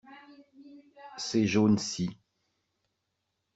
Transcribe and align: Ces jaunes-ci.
Ces 1.17 1.45
jaunes-ci. 1.45 2.09